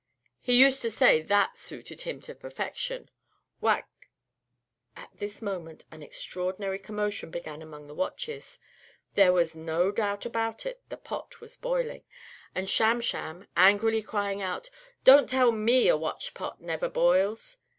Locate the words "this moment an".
5.13-6.01